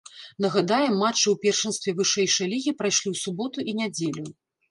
Нагадаем, 0.43 0.95
матчы 1.01 1.23
ў 1.23 1.35
першынстве 1.43 1.93
вышэйшай 2.01 2.49
лігі 2.55 2.73
прайшлі 2.79 3.07
ў 3.13 3.23
суботу 3.25 3.57
і 3.69 3.79
нядзелю. 3.83 4.27